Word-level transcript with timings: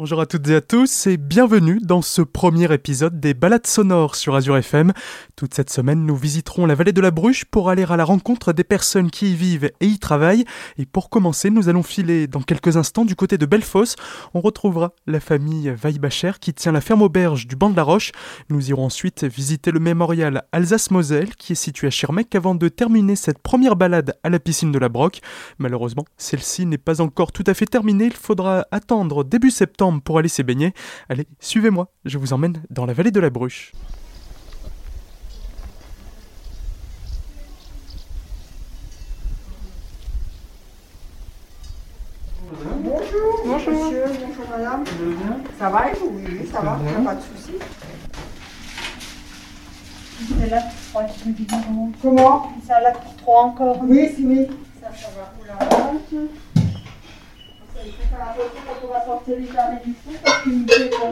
Bonjour 0.00 0.22
à 0.22 0.24
toutes 0.24 0.48
et 0.48 0.54
à 0.54 0.62
tous 0.62 1.08
et 1.08 1.18
bienvenue 1.18 1.78
dans 1.78 2.00
ce 2.00 2.22
premier 2.22 2.72
épisode 2.72 3.20
des 3.20 3.34
balades 3.34 3.66
sonores 3.66 4.16
sur 4.16 4.34
Azure 4.34 4.56
FM. 4.56 4.94
Toute 5.36 5.52
cette 5.52 5.68
semaine, 5.68 6.06
nous 6.06 6.16
visiterons 6.16 6.64
la 6.64 6.74
vallée 6.74 6.94
de 6.94 7.02
la 7.02 7.10
Bruche 7.10 7.44
pour 7.44 7.68
aller 7.68 7.84
à 7.86 7.98
la 7.98 8.04
rencontre 8.06 8.54
des 8.54 8.64
personnes 8.64 9.10
qui 9.10 9.32
y 9.32 9.36
vivent 9.36 9.70
et 9.78 9.86
y 9.86 9.98
travaillent. 9.98 10.46
Et 10.78 10.86
pour 10.86 11.10
commencer, 11.10 11.50
nous 11.50 11.68
allons 11.68 11.82
filer 11.82 12.28
dans 12.28 12.40
quelques 12.40 12.78
instants 12.78 13.04
du 13.04 13.14
côté 13.14 13.36
de 13.36 13.44
Bellefosse. 13.44 13.94
On 14.32 14.40
retrouvera 14.40 14.94
la 15.06 15.20
famille 15.20 15.68
Weilbacher 15.68 16.32
qui 16.40 16.54
tient 16.54 16.72
la 16.72 16.80
ferme 16.80 17.02
auberge 17.02 17.46
du 17.46 17.54
banc 17.54 17.68
de 17.68 17.76
la 17.76 17.82
Roche. 17.82 18.12
Nous 18.48 18.70
irons 18.70 18.86
ensuite 18.86 19.24
visiter 19.24 19.70
le 19.70 19.80
mémorial 19.80 20.44
Alsace-Moselle 20.52 21.36
qui 21.36 21.52
est 21.52 21.56
situé 21.56 21.88
à 21.88 21.90
Schirmeck 21.90 22.34
avant 22.34 22.54
de 22.54 22.68
terminer 22.68 23.16
cette 23.16 23.40
première 23.40 23.76
balade 23.76 24.16
à 24.22 24.30
la 24.30 24.38
piscine 24.38 24.72
de 24.72 24.78
la 24.78 24.88
Broque. 24.88 25.20
Malheureusement, 25.58 26.06
celle-ci 26.16 26.64
n'est 26.64 26.78
pas 26.78 27.02
encore 27.02 27.32
tout 27.32 27.44
à 27.46 27.52
fait 27.52 27.66
terminée. 27.66 28.06
Il 28.06 28.14
faudra 28.14 28.66
attendre 28.70 29.24
début 29.24 29.50
septembre 29.50 29.89
pour 29.98 30.18
aller 30.18 30.28
s'y 30.28 30.44
baigner. 30.44 30.72
Allez, 31.08 31.26
suivez-moi, 31.40 31.88
je 32.04 32.18
vous 32.18 32.32
emmène 32.32 32.62
dans 32.70 32.86
la 32.86 32.92
vallée 32.92 33.10
de 33.10 33.18
la 33.18 33.30
Bruche. 33.30 33.72
Bonjour, 42.82 43.42
bonjour 43.44 43.72
monsieur, 43.72 44.04
bonjour 44.20 44.48
madame. 44.50 44.84
Ça 45.58 45.68
va 45.70 45.90
et 45.90 45.94
vous? 45.94 46.12
Oui, 46.14 46.24
oui, 46.26 46.48
ça 46.52 46.60
va, 46.60 46.78
il 46.80 46.88
n'y 46.88 46.94
a 46.94 47.00
pas 47.00 47.14
de 47.16 47.20
souci. 47.20 47.54
Salade 50.38 50.64
pour 50.64 50.90
trois, 50.90 51.04
tu 51.04 51.28
me 51.28 51.32
dis 51.32 51.46
non. 51.70 51.92
Comment? 52.02 52.52
Salade 52.66 52.98
pour 53.02 53.16
trois 53.16 53.42
encore. 53.44 53.78
Oui, 53.82 54.12
si, 54.14 54.26
oui. 54.26 54.46
Ça, 54.80 54.88
ça 54.94 55.08
va. 55.16 55.32
Oula, 55.40 55.54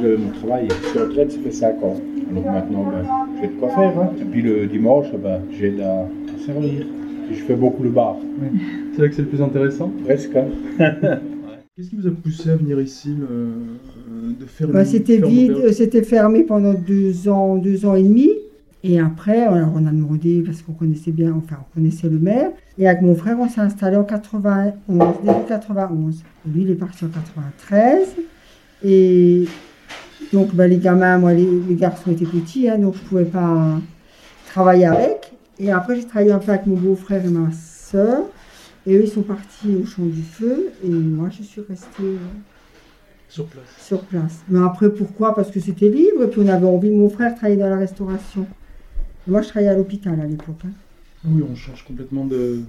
Le, 0.02 0.16
mon 0.16 0.30
travail, 0.30 0.68
je 0.70 0.88
suis 0.88 0.98
en 0.98 1.02
retraite, 1.02 1.32
ça 1.32 1.38
fait 1.40 1.50
5 1.50 1.82
ans. 1.82 1.96
Donc 2.32 2.44
maintenant, 2.44 2.84
ben, 2.84 3.04
j'ai 3.40 3.48
de 3.48 3.52
quoi 3.54 3.68
faire. 3.70 3.98
Hein. 3.98 4.10
Et 4.20 4.24
puis 4.24 4.42
le 4.42 4.66
dimanche, 4.66 5.06
ben, 5.12 5.40
j'aide 5.58 5.80
à, 5.80 6.06
servir. 6.44 6.86
Et 7.30 7.34
je 7.34 7.44
fais 7.44 7.54
beaucoup 7.54 7.82
le 7.82 7.90
bar, 7.90 8.16
C'est 8.94 9.02
là 9.02 9.08
que 9.08 9.14
c'est 9.14 9.22
le 9.22 9.28
plus 9.28 9.42
intéressant. 9.42 9.90
presque. 10.04 10.34
hein. 10.34 10.46
Qu'est-ce 11.76 11.90
qui 11.90 11.96
vous 11.96 12.08
a 12.08 12.10
poussé 12.10 12.50
à 12.50 12.56
venir 12.56 12.80
ici, 12.80 13.14
euh, 13.30 13.50
de 14.40 14.46
faire 14.46 14.66
Bah, 14.68 14.84
c'était 14.84 15.18
vide, 15.18 15.70
c'était 15.72 16.02
fermé 16.02 16.42
pendant 16.42 16.74
deux 16.74 17.28
ans, 17.28 17.56
deux 17.56 17.86
ans 17.86 17.94
et 17.94 18.02
demi. 18.02 18.30
Et 18.84 19.00
après, 19.00 19.42
alors 19.42 19.72
on 19.74 19.86
a 19.86 19.90
demandé, 19.90 20.42
parce 20.46 20.62
qu'on 20.62 20.72
connaissait 20.72 21.10
bien, 21.10 21.32
enfin 21.32 21.56
on 21.60 21.74
connaissait 21.74 22.08
le 22.08 22.18
maire. 22.18 22.50
Et 22.78 22.88
avec 22.88 23.02
mon 23.02 23.14
frère, 23.16 23.38
on 23.40 23.48
s'est 23.48 23.60
installé 23.60 23.96
en 23.96 24.04
91, 24.04 25.14
début 25.24 25.36
91. 25.48 26.22
Et 26.46 26.50
lui, 26.50 26.62
il 26.62 26.70
est 26.70 26.74
parti 26.74 27.04
en 27.04 27.08
93. 27.08 28.06
Et 28.84 29.46
donc 30.32 30.54
bah, 30.54 30.68
les 30.68 30.78
gamins, 30.78 31.18
moi, 31.18 31.32
les, 31.34 31.48
les 31.68 31.74
garçons 31.74 32.12
étaient 32.12 32.24
petits, 32.24 32.68
hein, 32.68 32.78
donc 32.78 32.94
je 32.94 33.02
ne 33.02 33.06
pouvais 33.08 33.24
pas 33.24 33.80
travailler 34.46 34.86
avec. 34.86 35.32
Et 35.58 35.72
après, 35.72 35.96
j'ai 35.96 36.04
travaillé 36.06 36.30
un 36.30 36.38
peu 36.38 36.52
avec 36.52 36.66
mon 36.66 36.76
beau-frère 36.76 37.24
et 37.24 37.28
ma 37.30 37.50
soeur. 37.52 38.22
Et 38.86 38.94
eux, 38.96 39.02
ils 39.02 39.10
sont 39.10 39.22
partis 39.22 39.74
au 39.74 39.84
champ 39.84 40.04
du 40.04 40.22
feu. 40.22 40.68
Et 40.84 40.88
moi, 40.88 41.30
je 41.36 41.42
suis 41.42 41.60
restée... 41.68 41.86
euh, 42.02 42.16
Sur 43.28 43.46
place. 43.46 43.64
sur 43.76 44.00
place. 44.02 44.38
Mais 44.48 44.60
après, 44.64 44.88
pourquoi? 44.88 45.34
Parce 45.34 45.50
que 45.50 45.58
c'était 45.58 45.88
libre 45.88 46.22
et 46.22 46.28
puis 46.28 46.40
on 46.44 46.48
avait 46.48 46.64
envie. 46.66 46.90
Mon 46.90 47.10
frère 47.10 47.34
travaillait 47.34 47.60
dans 47.60 47.68
la 47.68 47.76
restauration. 47.78 48.46
Moi, 49.28 49.42
je 49.42 49.48
travaillais 49.48 49.70
à 49.70 49.76
l'hôpital 49.76 50.18
à 50.20 50.26
l'époque. 50.26 50.56
hein. 50.66 50.70
Oui, 51.24 51.42
on 51.48 51.54
change 51.54 51.84
complètement 51.84 52.24
de 52.24 52.60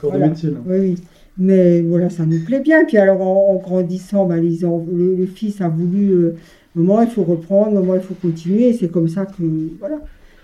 corps 0.00 0.10
Voilà. 0.10 0.26
de 0.26 0.30
métier 0.32 0.50
là. 0.50 0.58
Oui, 0.66 0.78
oui. 0.78 0.94
Mais 1.38 1.80
voilà, 1.82 2.10
ça 2.10 2.24
nous 2.26 2.40
plaît 2.44 2.60
bien. 2.60 2.84
Puis 2.84 2.96
alors, 2.96 3.20
en, 3.22 3.54
en 3.54 3.56
grandissant, 3.56 4.26
bah, 4.26 4.36
les 4.38 4.64
en- 4.64 4.84
le, 4.90 5.14
le 5.16 5.26
fils 5.26 5.60
a 5.60 5.68
voulu, 5.68 6.10
euh, 6.10 6.36
maman, 6.74 7.02
il 7.02 7.08
faut 7.10 7.24
reprendre, 7.24 7.72
maman, 7.72 7.94
il 7.96 8.00
faut 8.02 8.14
continuer. 8.14 8.68
Et 8.68 8.72
c'est 8.74 8.88
comme 8.88 9.08
ça 9.08 9.26
que, 9.26 9.42
voilà. 9.78 9.98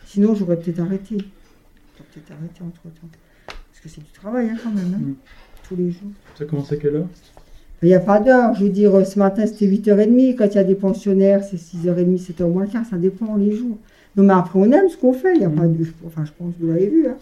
Sinon, 0.06 0.34
j'aurais 0.34 0.56
peut-être 0.58 0.80
arrêté. 0.80 1.16
J'aurais 1.16 2.08
peut-être 2.14 2.32
arrêté 2.32 2.60
entre-temps. 2.62 3.08
Parce 3.46 3.80
que 3.82 3.88
c'est 3.88 4.00
du 4.04 4.10
travail, 4.12 4.48
hein, 4.50 4.56
quand 4.62 4.70
même, 4.72 4.94
hein, 4.94 4.98
Mm. 5.00 5.14
tous 5.68 5.76
les 5.76 5.90
jours. 5.90 6.10
Ça 6.36 6.44
commence 6.46 6.72
à 6.72 6.76
quelle 6.76 6.96
heure? 6.96 7.08
Il 7.82 7.88
n'y 7.88 7.94
a 7.94 8.00
pas 8.00 8.18
d'heure. 8.20 8.54
Je 8.54 8.64
veux 8.64 8.70
dire, 8.70 8.94
euh, 8.94 9.04
ce 9.04 9.18
matin, 9.18 9.46
c'était 9.46 9.66
8h30. 9.66 10.34
Quand 10.36 10.46
il 10.46 10.54
y 10.54 10.58
a 10.58 10.64
des 10.64 10.74
pensionnaires, 10.74 11.42
c'est 11.44 11.56
6h30, 11.56 12.18
7h 12.18 12.50
moins 12.50 12.64
le 12.64 12.68
quart. 12.70 12.84
Ça 12.84 12.96
dépend 12.96 13.36
les 13.36 13.52
jours. 13.54 13.78
Non, 14.16 14.24
mais 14.24 14.32
après, 14.32 14.58
on 14.58 14.70
aime 14.72 14.88
ce 14.88 14.96
qu'on 14.96 15.12
fait. 15.12 15.34
Il 15.34 15.38
n'y 15.40 15.44
a 15.44 15.50
pas 15.50 15.66
de... 15.66 15.84
Enfin, 16.06 16.24
je 16.24 16.32
pense 16.36 16.54
que 16.54 16.60
vous 16.64 16.68
l'avez 16.72 16.88
vu. 16.88 17.06
hein. 17.06 17.16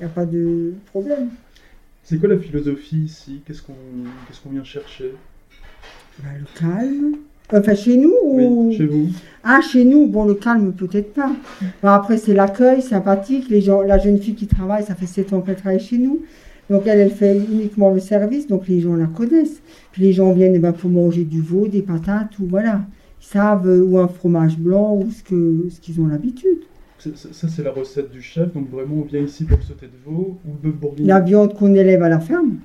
Il 0.00 0.04
n'y 0.04 0.10
a 0.10 0.14
pas 0.14 0.24
de 0.26 0.72
problème. 0.86 1.28
C'est 2.02 2.18
quoi 2.18 2.28
la 2.28 2.38
philosophie 2.38 2.96
ici? 3.04 3.42
Qu'est-ce 3.46 3.62
qu'on 3.62 3.74
qu'est-ce 4.26 4.40
qu'on 4.40 4.50
vient 4.50 4.64
chercher? 4.64 5.12
Ben, 6.18 6.30
le 6.40 6.58
calme. 6.58 7.16
Enfin, 7.54 7.74
chez 7.74 7.96
nous 7.96 8.14
ou... 8.24 8.68
Oui, 8.68 8.76
chez 8.76 8.86
vous. 8.86 9.08
Ah, 9.44 9.60
chez 9.60 9.84
nous, 9.84 10.06
bon, 10.08 10.24
le 10.24 10.34
calme, 10.34 10.72
peut-être 10.72 11.12
pas. 11.12 11.30
Après, 11.82 12.16
c'est 12.16 12.34
l'accueil 12.34 12.82
sympathique. 12.82 13.48
Les 13.50 13.60
gens, 13.60 13.82
la 13.82 13.98
jeune 13.98 14.18
fille 14.18 14.34
qui 14.34 14.46
travaille, 14.48 14.82
ça 14.84 14.94
fait 14.96 15.06
7 15.06 15.32
ans 15.34 15.42
qu'elle 15.42 15.56
travaille 15.56 15.78
chez 15.80 15.98
nous. 15.98 16.22
Donc, 16.72 16.86
elle, 16.86 17.00
elle 17.00 17.10
fait 17.10 17.36
uniquement 17.36 17.90
le 17.90 18.00
service, 18.00 18.46
donc 18.46 18.66
les 18.66 18.80
gens 18.80 18.96
la 18.96 19.04
connaissent. 19.04 19.60
Puis 19.92 20.02
les 20.02 20.14
gens 20.14 20.32
viennent 20.32 20.54
eh 20.54 20.58
ben, 20.58 20.72
pour 20.72 20.88
manger 20.88 21.24
du 21.24 21.42
veau, 21.42 21.68
des 21.68 21.82
patates, 21.82 22.38
ou 22.38 22.46
voilà. 22.46 22.80
Ils 23.20 23.26
savent, 23.26 23.68
euh, 23.68 23.84
ou 23.84 23.98
un 23.98 24.08
fromage 24.08 24.56
blanc, 24.56 24.96
ou 24.96 25.10
ce 25.10 25.22
qu'ils 25.80 26.00
ont 26.00 26.06
l'habitude. 26.06 26.60
Ça, 26.98 27.48
c'est 27.48 27.62
la 27.62 27.72
recette 27.72 28.10
du 28.10 28.22
chef, 28.22 28.54
donc 28.54 28.70
vraiment 28.70 29.02
on 29.02 29.02
vient 29.02 29.20
ici 29.20 29.44
pour 29.44 29.62
sauter 29.62 29.86
de 29.86 30.10
veau 30.10 30.38
ou 30.46 30.52
bœuf 30.62 30.74
bourguignon. 30.74 31.08
La 31.08 31.20
viande 31.20 31.52
qu'on 31.52 31.74
élève 31.74 32.02
à 32.02 32.08
la 32.08 32.20
ferme. 32.20 32.56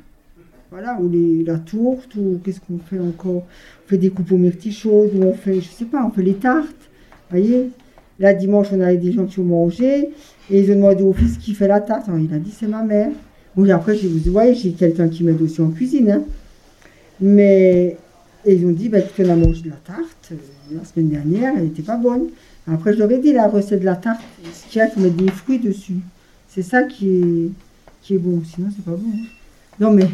Voilà, 0.72 0.98
ou 1.02 1.10
les, 1.10 1.44
la 1.44 1.58
tourte, 1.58 2.16
ou 2.16 2.40
qu'est-ce 2.44 2.62
qu'on 2.62 2.78
fait 2.78 3.00
encore 3.00 3.44
On 3.44 3.88
fait 3.88 3.98
des 3.98 4.10
coupes 4.10 4.32
aux 4.32 4.38
myrtilles 4.38 4.72
chaudes, 4.72 5.12
ou 5.16 5.24
on 5.24 5.34
fait, 5.34 5.56
je 5.56 5.68
sais 5.68 5.86
pas, 5.86 6.06
on 6.06 6.12
fait 6.12 6.24
les 6.24 6.36
tartes. 6.36 6.90
voyez? 7.30 7.72
Là, 8.20 8.34
dimanche, 8.34 8.68
on 8.72 8.80
avait 8.80 8.98
des 8.98 9.12
gens 9.12 9.26
qui 9.26 9.40
ont 9.40 9.44
mangé, 9.44 10.12
et 10.50 10.60
ils 10.62 10.72
ont 10.72 10.76
demandé 10.76 11.04
au 11.04 11.14
fils 11.14 11.38
qui 11.38 11.54
fait 11.54 11.68
la 11.68 11.82
tarte. 11.82 12.08
Alors, 12.08 12.20
il 12.20 12.34
a 12.34 12.40
dit, 12.40 12.52
c'est 12.52 12.68
ma 12.68 12.84
mère. 12.84 13.12
Et 13.66 13.72
après, 13.72 13.96
j'ai- 13.98 14.08
vous 14.08 14.32
voyez, 14.32 14.54
j'ai 14.54 14.72
quelqu'un 14.72 15.08
qui 15.10 15.24
m'aide 15.24 15.42
aussi 15.42 15.62
en 15.62 15.70
cuisine. 15.72 16.12
hein. 16.12 16.24
Mais 17.20 17.98
et 18.46 18.54
ils 18.56 18.66
ont 18.66 18.72
dit, 18.72 18.88
bah, 18.88 19.00
a 19.00 19.36
mangé 19.36 19.64
de 19.64 19.70
la 19.70 19.76
tarte 19.76 20.32
euh, 20.32 20.36
la 20.78 20.86
semaine 20.86 21.10
dernière, 21.10 21.54
elle 21.58 21.64
n'était 21.66 21.82
pas 21.82 21.98
bonne. 21.98 22.28
Après, 22.68 22.94
je 22.94 23.00
leur 23.00 23.12
ai 23.12 23.18
dit, 23.20 23.34
la 23.34 23.48
recette 23.48 23.80
de 23.82 23.86
la 23.86 23.96
tarte, 23.96 24.22
ce 24.54 24.72
qu'il 24.72 24.80
y 24.80 24.82
a, 24.82 24.88
faut 24.90 25.00
mettre 25.02 25.16
des 25.16 25.32
fruits 25.32 25.60
dessus. 25.60 25.98
C'est 26.48 26.62
ça 26.62 26.84
qui 26.84 27.10
est, 27.10 27.50
qui 28.04 28.14
est 28.16 28.18
bon, 28.18 28.42
sinon 28.46 28.70
c'est 28.76 28.86
pas 28.86 28.92
bon. 28.92 29.10
hein. 29.14 29.26
Non 29.80 29.92
mais, 29.92 30.08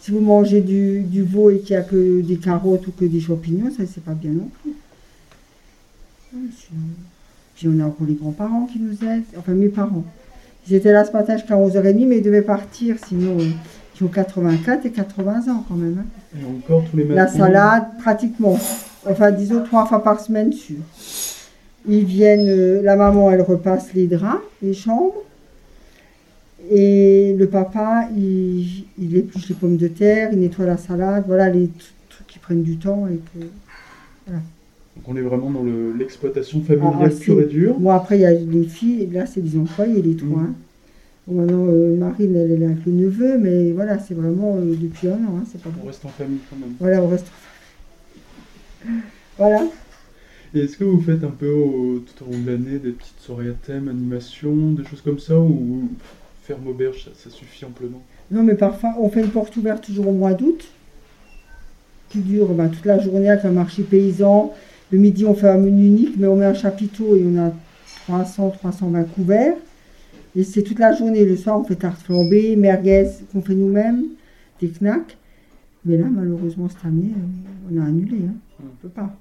si 0.00 0.10
vous 0.12 0.20
mangez 0.20 0.60
du, 0.60 1.00
du 1.00 1.22
veau 1.22 1.50
et 1.50 1.58
qu'il 1.60 1.74
n'y 1.76 1.82
a 1.82 1.84
que 1.84 2.20
des 2.20 2.36
carottes 2.36 2.86
ou 2.86 2.92
que 2.92 3.04
des 3.04 3.20
champignons, 3.20 3.70
ça 3.70 3.82
c'est 3.92 4.02
pas 4.04 4.14
bien 4.14 4.30
non 4.32 4.50
plus. 4.62 4.72
Sinon- 6.32 6.80
Puis 7.56 7.68
on 7.68 7.80
a 7.80 7.84
encore 7.86 8.06
les 8.06 8.14
grands-parents 8.14 8.66
qui 8.72 8.78
nous 8.78 8.92
aident, 9.04 9.24
enfin 9.36 9.52
mes 9.54 9.68
parents. 9.68 10.04
Ils 10.70 10.74
étaient 10.76 10.92
là 10.92 11.04
ce 11.04 11.12
matin 11.12 11.36
jusqu'à 11.36 11.56
11h30, 11.56 12.06
mais 12.06 12.18
ils 12.18 12.22
devaient 12.22 12.42
partir, 12.42 12.96
sinon 13.06 13.38
euh, 13.38 13.44
ils 14.00 14.04
ont 14.04 14.08
84 14.08 14.84
et 14.86 14.90
80 14.90 15.48
ans 15.52 15.64
quand 15.68 15.74
même. 15.74 15.98
hein. 16.04 16.38
Et 16.40 16.44
encore 16.44 16.84
tous 16.90 16.96
les 16.96 17.04
matins. 17.04 17.14
La 17.22 17.26
salade, 17.28 17.84
pratiquement. 17.98 18.58
Enfin, 19.08 19.30
disons 19.30 19.62
trois 19.64 19.86
fois 19.86 20.02
par 20.02 20.20
semaine, 20.20 20.52
sûr. 20.52 20.76
Ils 21.88 22.04
viennent, 22.04 22.48
euh, 22.48 22.82
la 22.82 22.96
maman, 22.96 23.30
elle 23.30 23.40
repasse 23.40 23.94
les 23.94 24.06
draps, 24.06 24.42
les 24.62 24.74
chambres. 24.74 25.14
Et 26.70 27.34
le 27.38 27.46
papa, 27.46 28.08
il, 28.16 28.84
il 28.98 29.16
épluche 29.16 29.48
les 29.48 29.54
pommes 29.54 29.76
de 29.78 29.88
terre, 29.88 30.30
il 30.32 30.40
nettoie 30.40 30.66
la 30.66 30.76
salade. 30.76 31.24
Voilà 31.26 31.48
les 31.48 31.66
tr- 31.66 31.70
trucs 32.10 32.26
qui 32.26 32.38
prennent 32.38 32.62
du 32.62 32.76
temps. 32.76 33.06
Et 33.08 33.16
que... 33.16 34.32
Donc 34.98 35.08
on 35.08 35.16
est 35.16 35.22
vraiment 35.22 35.50
dans 35.50 35.62
le- 35.62 35.92
l'exploitation 35.92 36.60
familiale 36.62 37.10
Ah, 37.12 37.20
pure 37.20 37.40
et 37.40 37.46
dure. 37.46 37.78
Bon, 37.78 37.90
après, 37.90 38.18
il 38.18 38.22
y 38.22 38.26
a 38.26 38.32
les 38.32 38.64
filles, 38.64 39.02
et 39.02 39.06
là, 39.06 39.26
c'est 39.26 39.40
des 39.40 39.58
employés, 39.58 40.02
les 40.02 40.16
trois. 40.16 40.40
Hein. 40.40 40.54
Bon, 41.26 41.40
maintenant, 41.40 41.66
euh, 41.68 41.96
Marine, 41.96 42.34
elle, 42.36 42.50
elle 42.52 42.62
est 42.62 42.66
avec 42.66 42.84
le 42.86 42.92
neveu, 42.92 43.38
mais 43.38 43.72
voilà, 43.72 43.98
c'est 43.98 44.14
vraiment 44.14 44.56
euh, 44.56 44.74
depuis 44.80 45.08
un 45.08 45.12
an, 45.14 45.38
hein, 45.38 45.44
c'est 45.50 45.60
pas 45.62 45.70
On 45.76 45.80
bon. 45.82 45.86
reste 45.86 46.04
en 46.04 46.08
famille 46.08 46.38
quand 46.50 46.56
même. 46.56 46.74
Voilà, 46.80 47.02
on 47.02 47.08
reste. 47.08 47.26
Voilà. 49.38 49.62
Et 50.54 50.60
est-ce 50.60 50.76
que 50.78 50.84
vous 50.84 51.00
faites 51.00 51.22
un 51.22 51.30
peu 51.30 51.50
au- 51.50 51.98
tout 52.00 52.24
au 52.24 52.32
long 52.32 52.38
de 52.40 52.50
l'année 52.50 52.78
des 52.78 52.90
petites 52.90 53.20
soirées 53.20 53.48
à 53.50 53.52
thème, 53.52 53.88
animation, 53.88 54.72
des 54.72 54.84
choses 54.84 55.02
comme 55.02 55.18
ça 55.18 55.38
ou 55.38 55.88
ferme 56.42 56.66
auberge, 56.66 57.04
ça, 57.04 57.10
ça 57.14 57.30
suffit 57.30 57.64
amplement? 57.64 58.02
Non, 58.30 58.42
mais 58.42 58.54
parfois, 58.54 58.94
on 58.98 59.08
fait 59.10 59.20
une 59.20 59.30
porte 59.30 59.56
ouverte 59.56 59.84
toujours 59.84 60.08
au 60.08 60.12
mois 60.12 60.34
d'août, 60.34 60.64
qui 62.08 62.20
dure 62.20 62.48
ben, 62.54 62.68
toute 62.68 62.86
la 62.86 62.98
journée 62.98 63.28
avec 63.28 63.44
un 63.44 63.50
marché 63.52 63.82
paysan. 63.82 64.52
Le 64.90 64.98
midi, 64.98 65.24
on 65.26 65.34
fait 65.34 65.48
un 65.48 65.58
menu 65.58 65.86
unique, 65.86 66.16
mais 66.16 66.26
on 66.26 66.36
met 66.36 66.46
un 66.46 66.54
chapiteau 66.54 67.16
et 67.16 67.24
on 67.24 67.38
a 67.38 67.52
300, 68.06 68.50
320 68.50 69.04
couverts. 69.04 69.54
Et 70.34 70.44
c'est 70.44 70.62
toute 70.62 70.78
la 70.78 70.92
journée. 70.92 71.24
Le 71.24 71.36
soir, 71.36 71.58
on 71.58 71.64
fait 71.64 71.76
tarte 71.76 72.00
flambée, 72.00 72.56
merguez 72.56 73.08
qu'on 73.32 73.42
fait 73.42 73.54
nous-mêmes, 73.54 74.04
des 74.60 74.68
knacks. 74.80 75.16
Mais 75.84 75.96
là, 75.96 76.06
malheureusement, 76.10 76.68
cette 76.68 76.84
année, 76.84 77.12
on 77.70 77.80
a 77.80 77.84
annulé. 77.84 78.18
Hein. 78.28 78.34
On 78.60 78.66
ne 78.66 78.70
peut 78.82 78.88
pas. 78.88 79.14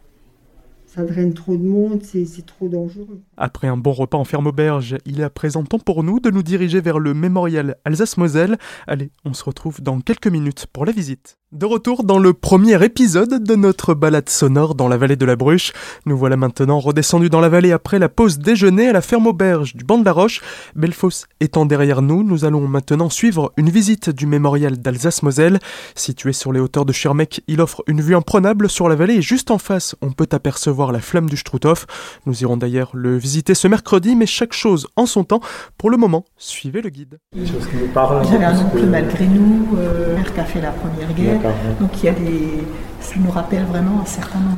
Ça 0.87 1.03
draine 1.03 1.33
trop 1.33 1.57
de 1.57 1.63
monde, 1.63 2.01
c'est 2.01 2.25
c'est 2.25 2.45
trop 2.45 2.69
dangereux. 2.69 3.19
Après 3.35 3.67
un 3.67 3.75
bon 3.75 3.91
repas 3.91 4.17
en 4.17 4.23
ferme 4.23 4.47
auberge, 4.47 4.95
il 5.05 5.19
est 5.19 5.23
à 5.23 5.29
présent 5.29 5.63
temps 5.63 5.79
pour 5.79 6.01
nous 6.01 6.21
de 6.21 6.31
nous 6.31 6.43
diriger 6.43 6.79
vers 6.79 6.97
le 6.97 7.13
mémorial 7.13 7.75
Alsace-Moselle. 7.83 8.57
Allez, 8.87 9.11
on 9.25 9.33
se 9.33 9.43
retrouve 9.43 9.81
dans 9.81 9.99
quelques 9.99 10.27
minutes 10.27 10.65
pour 10.71 10.85
la 10.85 10.93
visite. 10.93 11.37
De 11.53 11.65
retour 11.65 12.03
dans 12.03 12.19
le 12.19 12.33
premier 12.33 12.83
épisode 12.83 13.41
de 13.41 13.55
notre 13.55 13.93
balade 13.93 14.27
sonore 14.27 14.75
dans 14.75 14.89
la 14.89 14.97
vallée 14.97 15.15
de 15.15 15.23
la 15.23 15.37
Bruche. 15.37 15.71
Nous 16.05 16.17
voilà 16.17 16.35
maintenant 16.35 16.77
redescendus 16.77 17.29
dans 17.29 17.39
la 17.39 17.47
vallée 17.47 17.71
après 17.71 17.99
la 17.99 18.09
pause 18.09 18.37
déjeuner 18.37 18.89
à 18.89 18.91
la 18.91 18.99
ferme 18.99 19.27
auberge 19.27 19.73
du 19.73 19.85
banc 19.85 19.97
de 19.97 20.03
la 20.03 20.11
Roche. 20.11 20.41
Belfos 20.75 21.25
étant 21.39 21.65
derrière 21.65 22.01
nous, 22.01 22.21
nous 22.21 22.43
allons 22.43 22.67
maintenant 22.67 23.09
suivre 23.09 23.53
une 23.55 23.69
visite 23.69 24.09
du 24.09 24.27
mémorial 24.27 24.77
d'Alsace-Moselle. 24.77 25.59
Situé 25.95 26.33
sur 26.33 26.51
les 26.51 26.59
hauteurs 26.59 26.83
de 26.83 26.91
Schirmeck, 26.91 27.41
il 27.47 27.61
offre 27.61 27.81
une 27.87 28.01
vue 28.01 28.17
imprenable 28.17 28.69
sur 28.69 28.89
la 28.89 28.95
vallée 28.95 29.15
et 29.15 29.21
juste 29.21 29.49
en 29.49 29.57
face, 29.57 29.95
on 30.01 30.11
peut 30.11 30.27
apercevoir 30.33 30.91
la 30.91 30.99
flamme 30.99 31.29
du 31.29 31.37
Struthof. 31.37 31.87
Nous 32.25 32.41
irons 32.41 32.57
d'ailleurs 32.57 32.91
le 32.93 33.17
visiter 33.17 33.55
ce 33.55 33.69
mercredi, 33.69 34.17
mais 34.17 34.25
chaque 34.25 34.51
chose 34.51 34.89
en 34.97 35.05
son 35.05 35.23
temps. 35.23 35.39
Pour 35.77 35.91
le 35.91 35.95
moment, 35.95 36.25
suivez 36.35 36.81
le 36.81 36.89
guide. 36.89 37.19
J'avais 37.33 38.43
un 38.43 38.65
oncle 38.65 38.85
malgré 38.85 39.27
nous, 39.27 39.65
euh, 39.77 40.17
qui 40.23 40.39
a 40.41 40.43
fait 40.43 40.59
la 40.59 40.71
première 40.71 41.13
guerre. 41.13 41.36
Donc 41.79 41.91
il 42.01 42.05
y 42.05 42.09
a 42.09 42.13
des, 42.13 42.63
ça 43.01 43.15
nous 43.19 43.31
rappelle 43.31 43.63
vraiment 43.65 44.01
un 44.03 44.05
certain 44.05 44.39
nombre 44.39 44.57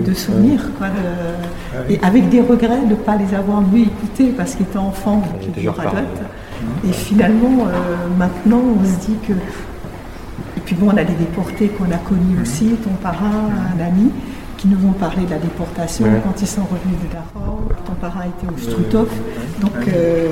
de 0.00 0.14
souvenirs, 0.14 0.62
quoi, 0.78 0.88
de- 0.88 1.92
et 1.92 2.00
avec 2.02 2.28
des 2.30 2.40
regrets 2.40 2.80
de 2.80 2.90
ne 2.90 2.94
pas 2.94 3.16
les 3.16 3.34
avoir 3.34 3.60
vus 3.62 3.82
écoutés 3.82 4.32
parce 4.36 4.54
qu'étant 4.54 4.86
enfant, 4.88 5.22
on 5.22 5.44
toujours 5.52 5.74
radote. 5.96 6.20
Et 6.88 6.92
finalement, 6.92 7.66
euh, 7.66 7.72
maintenant, 8.18 8.60
on 8.80 8.84
se 8.84 9.06
dit 9.06 9.16
que. 9.26 9.32
Et 9.32 10.60
puis 10.64 10.74
bon, 10.76 10.86
on 10.92 10.96
a 10.96 11.04
des 11.04 11.12
déportés 11.14 11.68
qu'on 11.68 11.84
a 11.92 11.98
connus 11.98 12.40
aussi, 12.40 12.68
ton 12.82 12.90
parrain, 13.02 13.50
un 13.76 13.84
ami, 13.84 14.10
qui 14.56 14.68
nous 14.68 14.78
ont 14.88 14.92
parlé 14.92 15.24
de 15.26 15.30
la 15.30 15.38
déportation 15.38 16.06
quand 16.24 16.40
ils 16.40 16.46
sont 16.46 16.62
revenus 16.62 16.98
de 17.02 17.12
Dachau. 17.12 17.68
Ton 17.84 17.92
parrain 17.94 18.22
était 18.22 18.46
au 18.52 18.56
Struthof. 18.58 19.08
Donc, 19.60 19.72
euh, 19.88 20.28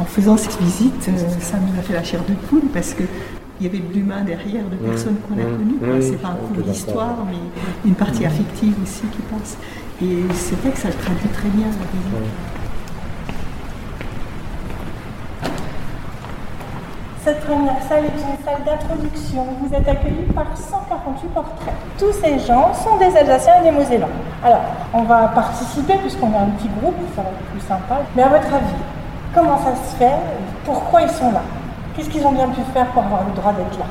en 0.00 0.04
faisant 0.04 0.36
cette 0.38 0.58
visite, 0.60 1.08
euh, 1.08 1.12
ça 1.40 1.58
nous 1.58 1.78
a 1.78 1.82
fait 1.82 1.92
la 1.92 2.02
chair 2.04 2.20
de 2.26 2.32
poule 2.48 2.62
parce 2.72 2.94
que. 2.94 3.02
Il 3.60 3.66
y 3.66 3.68
avait 3.68 3.78
de 3.78 3.92
l'humain 3.92 4.22
derrière, 4.22 4.64
de 4.70 4.76
personnes 4.76 5.16
qu'on 5.26 5.34
a 5.34 5.38
ouais, 5.38 5.50
connues. 5.50 5.78
ouais, 5.82 6.00
C'est 6.00 6.22
pas 6.22 6.28
un 6.28 6.34
cours 6.34 6.62
d'histoire, 6.62 7.16
mais 7.26 7.38
une 7.84 7.94
partie 7.94 8.24
affective 8.24 8.74
aussi 8.82 9.02
qui 9.02 9.22
passe. 9.22 9.56
Et 10.00 10.22
c'est 10.32 10.54
vrai 10.60 10.70
que 10.70 10.78
ça 10.78 10.88
le 10.88 10.94
traduit 10.94 11.28
très 11.28 11.48
bien. 11.48 11.66
Cette 17.24 17.40
première 17.40 17.82
salle 17.88 18.04
est 18.04 18.14
une 18.14 18.44
salle 18.44 18.62
d'introduction. 18.64 19.44
Vous 19.60 19.74
êtes 19.74 19.88
accueillis 19.88 20.32
par 20.32 20.46
148 20.56 21.28
portraits. 21.34 21.74
Tous 21.98 22.12
ces 22.12 22.38
gens 22.38 22.72
sont 22.72 22.96
des 22.96 23.14
Alsaciens 23.16 23.60
et 23.60 23.64
des 23.64 23.70
Mosellans. 23.72 24.08
Alors, 24.44 24.62
on 24.94 25.02
va 25.02 25.28
participer 25.28 25.94
puisqu'on 25.94 26.32
est 26.32 26.36
un 26.36 26.50
petit 26.56 26.68
groupe, 26.80 26.94
ça 27.16 27.22
va 27.22 27.30
être 27.30 27.44
plus 27.50 27.60
sympa. 27.60 28.02
Mais 28.14 28.22
à 28.22 28.28
votre 28.28 28.54
avis, 28.54 28.78
comment 29.34 29.58
ça 29.58 29.74
se 29.74 29.96
fait? 29.96 30.14
Pourquoi 30.64 31.02
ils 31.02 31.10
sont 31.10 31.32
là? 31.32 31.42
Qu'est-ce 31.98 32.10
qu'ils 32.10 32.24
ont 32.24 32.30
bien 32.30 32.46
pu 32.50 32.60
faire 32.72 32.86
pour 32.92 33.02
avoir 33.02 33.24
le 33.26 33.32
droit 33.34 33.52
d'être 33.54 33.76
là? 33.76 33.86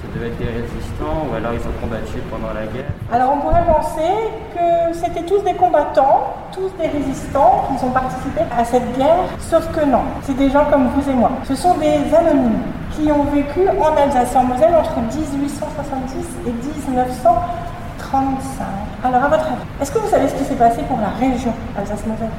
Ça 0.00 0.08
devait 0.14 0.28
être 0.28 0.38
des 0.38 0.46
résistants 0.48 1.28
ou 1.28 1.34
alors 1.36 1.52
ils 1.52 1.60
ont 1.60 1.76
combattu 1.82 2.16
pendant 2.32 2.48
la 2.54 2.64
guerre. 2.64 2.88
Alors 3.12 3.34
on 3.36 3.40
pourrait 3.44 3.66
penser 3.66 4.08
que 4.56 4.94
c'était 4.96 5.20
tous 5.20 5.42
des 5.44 5.52
combattants, 5.52 6.32
tous 6.50 6.70
des 6.80 6.88
résistants 6.88 7.68
qui 7.68 7.76
ont 7.84 7.90
participé 7.90 8.40
à 8.58 8.64
cette 8.64 8.96
guerre, 8.96 9.18
sauf 9.38 9.68
que 9.76 9.84
non, 9.84 10.00
c'est 10.22 10.32
des 10.34 10.48
gens 10.48 10.64
comme 10.70 10.88
vous 10.96 11.10
et 11.10 11.12
moi. 11.12 11.30
Ce 11.44 11.54
sont 11.54 11.74
des 11.76 12.00
anonymes 12.16 12.62
qui 12.92 13.12
ont 13.12 13.24
vécu 13.24 13.68
en 13.68 13.94
Alsace 14.00 14.32
et 14.32 14.36
en 14.38 14.44
Moselle 14.44 14.74
entre 14.74 14.96
1870 15.14 16.24
et 16.46 16.52
1935. 16.52 18.64
Alors 19.04 19.24
à 19.24 19.28
votre 19.28 19.44
avis, 19.44 19.60
est-ce 19.78 19.92
que 19.92 19.98
vous 19.98 20.08
savez 20.08 20.26
ce 20.26 20.36
qui 20.36 20.44
s'est 20.44 20.54
passé 20.56 20.80
pour 20.88 20.96
la 21.00 21.10
région 21.20 21.52
Alsace-Moselle? 21.76 22.30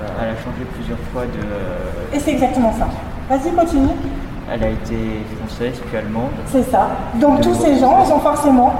Euh, 0.00 0.06
Elle 0.22 0.28
a 0.28 0.36
changé 0.36 0.64
plusieurs 0.72 1.00
fois 1.12 1.24
de. 1.26 2.16
Et 2.16 2.20
c'est 2.20 2.30
exactement 2.30 2.72
ça. 2.78 2.86
Vas-y, 3.28 3.50
continue. 3.52 3.90
Elle 4.52 4.64
a 4.64 4.68
été 4.68 4.96
française 5.38 5.80
puis 5.86 5.96
allemande. 5.96 6.32
C'est 6.46 6.64
ça. 6.64 6.88
Donc 7.14 7.40
tous 7.40 7.54
ces 7.54 7.78
gens, 7.78 8.04
ils 8.04 8.12
ont 8.12 8.18
forcément 8.18 8.72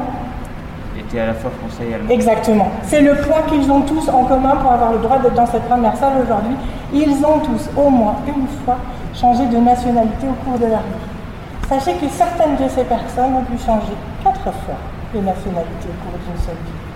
était 1.00 1.20
à 1.20 1.26
la 1.26 1.34
fois 1.34 1.50
français 1.58 1.90
et 1.90 1.94
allemande. 1.94 2.10
Exactement. 2.12 2.68
C'est 2.84 3.00
le 3.00 3.14
point 3.16 3.42
qu'ils 3.48 3.70
ont 3.70 3.82
tous 3.82 4.08
en 4.08 4.24
commun 4.24 4.56
pour 4.56 4.72
avoir 4.72 4.92
le 4.92 4.98
droit 4.98 5.18
d'être 5.18 5.34
dans 5.34 5.46
cette 5.46 5.64
première 5.64 5.96
salle 5.96 6.14
aujourd'hui. 6.22 6.56
Ils 6.92 7.24
ont 7.24 7.38
tous 7.40 7.68
au 7.76 7.90
moins 7.90 8.16
une 8.26 8.46
fois 8.64 8.76
changé 9.14 9.46
de 9.46 9.56
nationalité 9.56 10.26
au 10.28 10.44
cours 10.44 10.58
de 10.58 10.66
leur 10.66 10.80
vie. 10.80 11.68
Sachez 11.68 11.94
que 11.94 12.08
certaines 12.08 12.56
de 12.56 12.68
ces 12.68 12.84
personnes 12.84 13.34
ont 13.34 13.44
pu 13.44 13.58
changer 13.58 13.94
quatre 14.22 14.42
fois 14.42 14.78
de 15.14 15.20
nationalité 15.20 15.86
au 15.86 16.04
cours 16.04 16.18
d'une 16.18 16.42
seule 16.42 16.54
vie. 16.54 16.89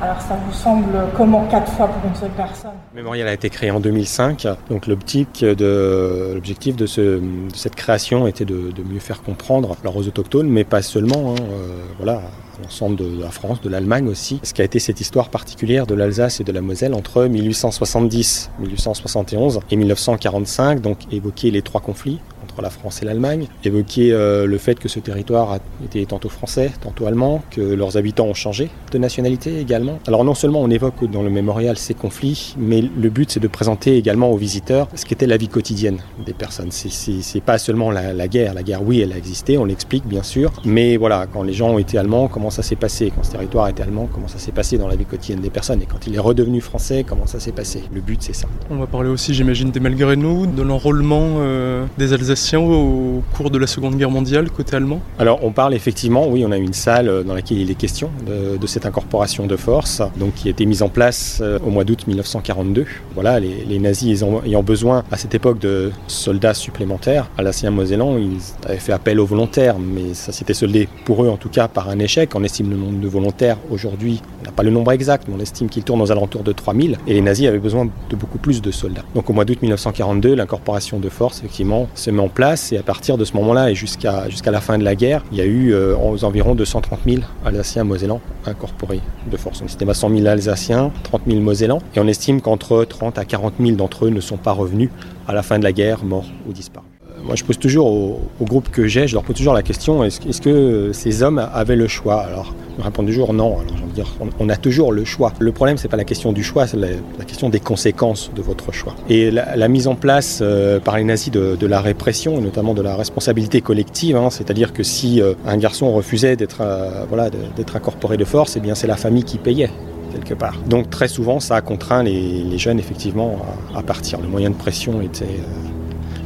Alors 0.00 0.20
ça 0.20 0.38
vous 0.46 0.52
semble 0.52 0.92
comment 1.16 1.44
quatre 1.46 1.72
fois 1.72 1.88
pour 1.88 2.08
une 2.08 2.14
seule 2.14 2.30
personne? 2.30 2.70
Mémorial 2.94 3.26
a 3.26 3.32
été 3.32 3.50
créé 3.50 3.72
en 3.72 3.80
2005, 3.80 4.46
donc 4.70 4.86
l'optique 4.86 5.44
de 5.44 6.30
l'objectif 6.34 6.76
de, 6.76 6.86
ce- 6.86 7.18
de 7.18 7.54
cette 7.56 7.74
création 7.74 8.28
était 8.28 8.44
de, 8.44 8.70
mieux 8.88 9.00
faire 9.00 9.22
comprendre 9.22 9.74
aux 9.92 10.06
autochtones, 10.06 10.48
mais 10.48 10.62
pas 10.62 10.82
seulement, 10.82 11.32
hein, 11.32 11.42
euh, 11.50 11.82
voilà, 11.98 12.22
l'ensemble 12.62 12.94
de 12.94 13.20
la 13.20 13.30
France, 13.30 13.60
de 13.60 13.68
l'Allemagne 13.68 14.06
aussi, 14.06 14.38
ce 14.44 14.54
qui 14.54 14.62
a 14.62 14.64
été 14.64 14.78
cette 14.78 15.00
histoire 15.00 15.30
particulière 15.30 15.84
de 15.84 15.96
l'Alsace 15.96 16.38
et 16.40 16.44
de 16.44 16.52
la 16.52 16.60
Moselle 16.60 16.94
entre 16.94 17.24
1870, 17.24 18.50
1871 18.60 19.60
et 19.70 19.76
1945, 19.76 20.80
donc 20.80 20.98
évoquer 21.12 21.50
les 21.50 21.62
trois 21.62 21.80
conflits 21.80 22.20
la 22.62 22.70
France 22.70 23.02
et 23.02 23.04
l'Allemagne, 23.04 23.46
évoquer 23.64 24.12
euh, 24.12 24.46
le 24.46 24.58
fait 24.58 24.78
que 24.78 24.88
ce 24.88 25.00
territoire 25.00 25.52
a 25.52 25.58
été 25.84 26.04
tantôt 26.06 26.28
français, 26.28 26.70
tantôt 26.80 27.06
allemand, 27.06 27.42
que 27.50 27.60
leurs 27.60 27.96
habitants 27.96 28.26
ont 28.26 28.34
changé 28.34 28.70
de 28.92 28.98
nationalité 28.98 29.60
également. 29.60 29.98
Alors 30.06 30.24
non 30.24 30.34
seulement 30.34 30.60
on 30.60 30.70
évoque 30.70 31.10
dans 31.10 31.22
le 31.22 31.30
mémorial 31.30 31.76
ces 31.76 31.94
conflits, 31.94 32.54
mais 32.58 32.80
le 32.82 33.08
but 33.10 33.30
c'est 33.30 33.40
de 33.40 33.48
présenter 33.48 33.96
également 33.96 34.30
aux 34.30 34.36
visiteurs 34.36 34.88
ce 34.94 35.04
qu'était 35.04 35.26
la 35.26 35.36
vie 35.36 35.48
quotidienne 35.48 35.98
des 36.24 36.32
personnes. 36.32 36.70
C'est- 36.70 37.38
pas 37.44 37.58
seulement 37.58 37.90
la, 37.90 38.12
la 38.12 38.28
guerre, 38.28 38.52
la 38.54 38.62
guerre 38.62 38.82
oui 38.82 39.00
elle 39.00 39.12
a 39.12 39.16
existé, 39.16 39.56
on 39.58 39.64
l'explique 39.64 40.06
bien 40.06 40.22
sûr, 40.22 40.52
mais 40.64 40.96
voilà, 40.96 41.26
quand 41.32 41.42
les 41.42 41.52
gens 41.52 41.70
ont 41.70 41.78
été 41.78 41.96
allemands, 41.98 42.28
comment 42.28 42.50
ça 42.50 42.62
s'est 42.62 42.76
passé, 42.76 43.12
quand 43.14 43.22
ce 43.22 43.30
territoire 43.30 43.68
était 43.68 43.82
allemand, 43.82 44.08
comment 44.12 44.28
ça 44.28 44.38
s'est 44.38 44.52
passé 44.52 44.76
dans 44.76 44.88
la 44.88 44.96
vie 44.96 45.04
quotidienne 45.04 45.40
des 45.40 45.50
personnes, 45.50 45.80
et 45.80 45.86
quand 45.86 46.06
il 46.06 46.14
est 46.14 46.18
redevenu 46.18 46.60
français, 46.60 47.04
comment 47.08 47.26
ça 47.26 47.38
s'est 47.40 47.52
passé? 47.52 47.82
Le 47.94 48.00
but 48.00 48.20
c'est 48.22 48.32
ça. 48.34 48.48
On 48.70 48.76
va 48.76 48.86
parler 48.86 49.08
aussi, 49.08 49.32
j'imagine, 49.34 49.70
des 49.70 49.80
malgré 49.80 50.16
nous, 50.16 50.46
de 50.46 50.62
l'enrôlement 50.62 51.36
euh, 51.38 51.84
des 51.96 52.12
Alsaciens 52.12 52.47
au 52.56 53.22
cours 53.36 53.50
de 53.50 53.58
la 53.58 53.66
Seconde 53.66 53.96
Guerre 53.96 54.10
mondiale 54.10 54.50
côté 54.50 54.76
allemand? 54.76 55.00
Alors 55.18 55.44
on 55.44 55.52
parle 55.52 55.74
effectivement, 55.74 56.26
oui, 56.28 56.44
on 56.46 56.52
a 56.52 56.56
une 56.56 56.72
salle 56.72 57.08
euh, 57.08 57.22
dans 57.22 57.34
laquelle 57.34 57.58
il 57.58 57.70
est 57.70 57.74
question 57.74 58.10
de, 58.26 58.66
cette 58.66 58.86
incorporation 58.86 59.46
de 59.46 59.56
force, 59.56 60.02
donc 60.16 60.34
qui 60.34 60.48
a 60.48 60.50
été 60.50 60.66
mise 60.66 60.82
en 60.82 60.88
place 60.88 61.40
euh, 61.42 61.58
au 61.66 61.70
mois 61.70 61.84
d'août 61.84 62.06
1942. 62.06 62.86
Voilà, 63.14 63.40
les, 63.40 63.78
nazis 63.78 64.22
ayant, 64.44 64.62
besoin 64.62 65.04
à 65.10 65.16
cette 65.16 65.34
époque 65.34 65.58
de 65.58 65.90
soldats 66.06 66.54
supplémentaires, 66.54 67.30
alsaciens 67.38 67.70
mosellans, 67.70 68.18
ils 68.18 68.40
avaient 68.66 68.78
fait 68.78 68.92
appel 68.92 69.20
aux 69.20 69.26
volontaires, 69.26 69.78
mais 69.78 70.14
ça 70.14 70.32
s'était 70.32 70.54
soldé 70.54 70.88
pour 71.04 71.24
eux 71.24 71.28
en 71.28 71.36
tout 71.36 71.48
cas 71.48 71.68
par 71.68 71.88
un 71.88 71.98
échec. 71.98 72.34
On 72.34 72.44
estime 72.44 72.70
le 72.70 72.76
nombre 72.76 73.00
de 73.00 73.08
volontaires 73.08 73.56
aujourd'hui, 73.70 74.20
on 74.40 74.44
n'a 74.44 74.52
pas 74.52 74.62
le 74.62 74.70
nombre 74.70 74.92
exact, 74.92 75.26
mais 75.28 75.34
on 75.36 75.40
estime 75.40 75.68
qu'il 75.68 75.82
tourne 75.84 76.02
aux 76.02 76.12
alentours 76.12 76.42
de 76.42 76.52
3000, 76.52 76.98
et 77.06 77.14
les 77.14 77.22
nazis 77.22 77.46
avaient 77.46 77.58
besoin 77.58 77.88
de 78.10 78.16
beaucoup 78.16 78.38
plus 78.38 78.60
de 78.60 78.70
soldats. 78.70 79.04
Donc 79.14 79.30
au 79.30 79.32
mois 79.32 79.44
d'août 79.44 79.60
1942, 79.62 80.34
l'incorporation 80.34 80.98
de 80.98 81.08
force 81.08 81.38
effectivement 81.38 81.88
se 81.94 82.10
met 82.10 82.20
en 82.20 82.28
place, 82.28 82.37
et 82.40 82.78
à 82.78 82.82
partir 82.84 83.18
de 83.18 83.24
ce 83.24 83.32
moment-là 83.34 83.70
et 83.70 83.74
jusqu'à 83.74 84.28
la 84.46 84.60
fin 84.60 84.78
de 84.78 84.84
la 84.84 84.94
guerre, 84.94 85.24
il 85.32 85.38
y 85.38 85.40
a 85.40 85.44
eu 85.44 85.72
euh, 85.72 85.96
aux 85.96 86.24
environs 86.24 86.54
230 86.54 87.00
000 87.04 87.22
Alsaciens 87.44 87.82
mosellans 87.82 88.20
incorporés 88.46 89.00
de 89.28 89.36
force. 89.36 89.60
On 89.60 89.66
estime 89.66 89.88
à 89.88 89.94
100 89.94 90.10
000 90.10 90.26
Alsaciens, 90.26 90.92
30 91.02 91.22
000 91.26 91.40
Mosellans, 91.40 91.82
et 91.96 92.00
on 92.00 92.06
estime 92.06 92.40
qu'entre 92.40 92.84
30 92.84 93.18
à 93.18 93.24
40 93.24 93.54
000 93.58 93.72
d'entre 93.72 94.06
eux 94.06 94.10
ne 94.10 94.20
sont 94.20 94.36
pas 94.36 94.52
revenus 94.52 94.90
à 95.26 95.32
la 95.32 95.42
fin 95.42 95.58
de 95.58 95.64
la 95.64 95.72
guerre, 95.72 96.04
morts 96.04 96.30
ou 96.48 96.52
disparus. 96.52 96.87
Moi, 97.28 97.36
je 97.36 97.44
pose 97.44 97.58
toujours 97.58 97.86
au, 97.86 98.20
au 98.40 98.44
groupe 98.44 98.70
que 98.70 98.86
j'ai, 98.86 99.06
je 99.06 99.14
leur 99.14 99.22
pose 99.22 99.36
toujours 99.36 99.54
la 99.54 99.62
question 99.62 100.02
est-ce 100.04 100.40
que 100.40 100.90
ces 100.92 101.22
hommes 101.22 101.46
avaient 101.52 101.76
le 101.76 101.88
choix? 101.88 102.22
Alors, 102.22 102.54
ils 102.76 102.80
me 102.80 102.84
répondent 102.84 103.06
toujours 103.06 103.32
non. 103.32 103.58
Alors, 103.58 103.72
envie 103.82 103.92
dire 103.92 104.06
on, 104.38 104.48
a 104.48 104.56
toujours 104.56 104.92
le 104.92 105.04
choix. 105.04 105.32
Le 105.38 105.52
problème, 105.52 105.76
c'est 105.76 105.88
pas 105.88 105.96
la 105.96 106.04
question 106.04 106.32
du 106.32 106.42
choix, 106.42 106.66
c'est 106.66 106.76
la, 106.76 106.88
question 107.26 107.48
des 107.48 107.60
conséquences 107.60 108.30
de 108.34 108.42
votre 108.42 108.72
choix. 108.72 108.94
Et 109.08 109.30
la, 109.30 109.68
mise 109.68 109.86
en 109.86 109.94
place 109.94 110.40
euh, 110.40 110.80
par 110.80 110.96
les 110.96 111.04
nazis 111.04 111.30
de, 111.30 111.66
la 111.66 111.80
répression, 111.80 112.38
et 112.38 112.40
notamment 112.40 112.74
de 112.74 112.82
la 112.82 112.96
responsabilité 112.96 113.60
collective, 113.60 114.16
hein, 114.16 114.30
c'est-à-dire 114.30 114.72
que 114.72 114.82
si 114.82 115.20
euh, 115.20 115.34
un 115.46 115.58
garçon 115.58 115.92
refusait 115.92 116.36
d'être 116.36 116.62
euh, 116.62 117.04
voilà, 117.08 117.30
incorporé 117.74 118.16
de 118.16 118.24
force, 118.24 118.56
eh 118.56 118.60
bien, 118.60 118.74
c'est 118.74 118.86
la 118.86 118.96
famille 118.96 119.24
qui 119.24 119.38
payait 119.38 119.70
quelque 120.12 120.34
part. 120.34 120.56
Donc 120.66 120.88
très 120.88 121.08
souvent, 121.08 121.40
ça 121.40 121.56
a 121.56 121.60
contraint 121.60 122.02
les, 122.02 122.56
jeunes 122.56 122.78
effectivement 122.78 123.36
à, 123.74 123.82
partir. 123.82 124.20
Le 124.20 124.28
moyen 124.28 124.48
de 124.48 124.54
pression 124.54 125.02
était, 125.02 125.26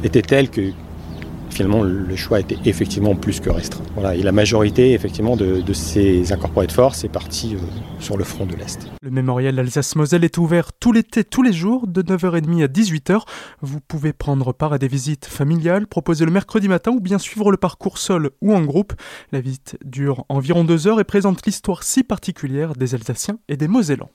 était 0.03 0.21
tel 0.21 0.49
que 0.49 0.61
finalement 1.53 1.83
le 1.83 2.15
choix 2.15 2.39
était 2.39 2.57
effectivement 2.65 3.15
plus 3.15 3.39
que 3.39 3.49
restreint. 3.49 3.83
Et 4.13 4.23
la 4.23 4.31
majorité 4.31 4.93
effectivement 4.93 5.35
de, 5.35 5.61
de 5.61 5.73
ces 5.73 6.31
incorporés 6.31 6.67
de 6.67 6.71
force 6.71 7.03
est 7.03 7.09
partie 7.09 7.55
euh, 7.55 7.59
sur 7.99 8.17
le 8.17 8.23
front 8.23 8.45
de 8.45 8.55
l'Est. 8.55 8.87
Le 9.01 9.11
mémorial 9.11 9.57
Alsace-Moselle 9.59 10.23
est 10.23 10.37
ouvert 10.37 10.73
tout 10.73 10.91
l'été, 10.91 11.23
tous 11.23 11.43
les 11.43 11.53
jours, 11.53 11.87
de 11.87 12.01
9h30 12.01 12.63
à 12.63 12.67
18h. 12.67 13.21
Vous 13.61 13.79
pouvez 13.79 14.13
prendre 14.13 14.53
part 14.53 14.73
à 14.73 14.77
des 14.77 14.87
visites 14.87 15.25
familiales 15.25 15.87
proposées 15.87 16.25
le 16.25 16.31
mercredi 16.31 16.67
matin 16.67 16.91
ou 16.91 16.99
bien 16.99 17.17
suivre 17.17 17.51
le 17.51 17.57
parcours 17.57 17.97
seul 17.97 18.31
ou 18.41 18.53
en 18.53 18.61
groupe. 18.61 18.93
La 19.31 19.41
visite 19.41 19.77
dure 19.83 20.25
environ 20.29 20.63
deux 20.63 20.87
heures 20.87 20.99
et 20.99 21.05
présente 21.05 21.45
l'histoire 21.45 21.83
si 21.83 22.03
particulière 22.03 22.73
des 22.73 22.95
Alsaciens 22.95 23.37
et 23.47 23.57
des 23.57 23.67
Mosellans. 23.67 24.11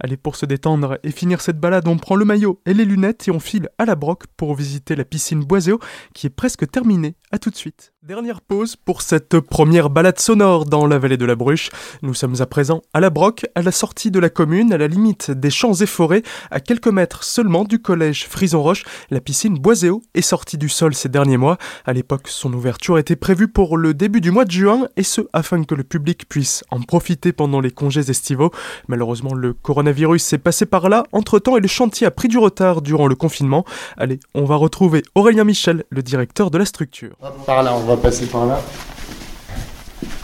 Allez, 0.00 0.16
pour 0.16 0.36
se 0.36 0.46
détendre 0.46 0.98
et 1.02 1.10
finir 1.10 1.40
cette 1.40 1.60
balade, 1.60 1.88
on 1.88 1.98
prend 1.98 2.16
le 2.16 2.24
maillot 2.24 2.60
et 2.66 2.74
les 2.74 2.84
lunettes 2.84 3.28
et 3.28 3.30
on 3.30 3.40
file 3.40 3.68
à 3.78 3.84
la 3.84 3.94
broque 3.94 4.24
pour 4.36 4.54
visiter 4.54 4.96
la 4.96 5.04
piscine 5.04 5.44
Boiséo 5.44 5.78
qui 6.14 6.26
est 6.26 6.30
presque 6.30 6.70
terminée. 6.70 7.16
À 7.32 7.38
tout 7.38 7.50
de 7.50 7.56
suite. 7.56 7.92
Dernière 8.04 8.42
pause 8.42 8.76
pour 8.76 9.02
cette 9.02 9.40
première 9.40 9.90
balade 9.90 10.20
sonore 10.20 10.66
dans 10.66 10.86
la 10.86 10.98
vallée 10.98 11.16
de 11.16 11.24
la 11.24 11.34
Bruche. 11.34 11.70
Nous 12.02 12.14
sommes 12.14 12.36
à 12.40 12.46
présent 12.46 12.82
à 12.92 13.00
la 13.00 13.10
Broque, 13.10 13.46
à 13.54 13.62
la 13.62 13.72
sortie 13.72 14.10
de 14.10 14.20
la 14.20 14.28
commune, 14.28 14.72
à 14.72 14.78
la 14.78 14.86
limite 14.86 15.30
des 15.30 15.50
champs 15.50 15.72
et 15.72 15.86
forêts, 15.86 16.22
à 16.50 16.60
quelques 16.60 16.88
mètres 16.88 17.24
seulement 17.24 17.64
du 17.64 17.80
collège 17.80 18.26
Frison-Roche. 18.28 18.84
La 19.10 19.20
piscine 19.20 19.58
Boiséo 19.58 20.02
est 20.12 20.20
sortie 20.20 20.58
du 20.58 20.68
sol 20.68 20.94
ces 20.94 21.08
derniers 21.08 21.38
mois. 21.38 21.56
À 21.86 21.92
l'époque, 21.92 22.28
son 22.28 22.52
ouverture 22.52 22.98
était 22.98 23.16
prévue 23.16 23.48
pour 23.48 23.78
le 23.78 23.94
début 23.94 24.20
du 24.20 24.30
mois 24.30 24.44
de 24.44 24.50
juin, 24.50 24.86
et 24.96 25.02
ce 25.02 25.22
afin 25.32 25.64
que 25.64 25.74
le 25.74 25.82
public 25.82 26.28
puisse 26.28 26.62
en 26.70 26.82
profiter 26.82 27.32
pendant 27.32 27.60
les 27.60 27.70
congés 27.70 28.10
estivaux. 28.10 28.50
Malheureusement, 28.86 29.34
le 29.44 29.52
coronavirus 29.52 30.24
s'est 30.24 30.38
passé 30.38 30.64
par 30.64 30.88
là 30.88 31.04
entre-temps 31.12 31.58
et 31.58 31.60
le 31.60 31.68
chantier 31.68 32.06
a 32.06 32.10
pris 32.10 32.28
du 32.28 32.38
retard 32.38 32.80
durant 32.80 33.06
le 33.06 33.14
confinement. 33.14 33.66
Allez, 33.98 34.18
on 34.34 34.44
va 34.44 34.56
retrouver 34.56 35.02
Aurélien 35.14 35.44
Michel, 35.44 35.84
le 35.90 36.02
directeur 36.02 36.50
de 36.50 36.56
la 36.56 36.64
structure. 36.64 37.14
Par 37.44 37.62
là, 37.62 37.74
on 37.74 37.80
va 37.80 37.98
passer 37.98 38.24
par 38.24 38.46
là. 38.46 38.58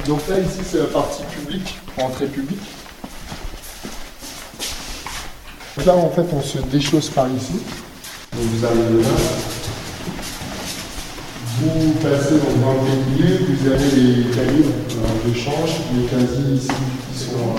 Donc 0.06 0.26
là, 0.26 0.38
ici, 0.38 0.60
c'est 0.64 0.78
la 0.78 0.84
partie 0.86 1.22
publique, 1.24 1.78
entrée 1.98 2.28
publique. 2.28 2.62
Là, 5.84 5.94
en 5.94 6.08
fait, 6.08 6.26
on 6.32 6.40
se 6.40 6.58
déchausse 6.58 7.10
par 7.10 7.28
ici. 7.28 7.60
Vous 8.32 8.64
arrivez 8.64 9.02
là. 9.02 9.08
Vous 11.60 11.92
passez 12.00 12.36
dans 12.62 12.72
le 12.72 13.12
milieu, 13.12 13.38
vous 13.50 13.68
avez 13.68 13.90
les 13.90 14.30
cabines 14.30 14.72
de 15.26 15.34
change, 15.34 15.72
les 15.94 16.06
quasi 16.06 16.54
ici 16.54 16.72
qui 17.12 17.18
sont 17.18 17.54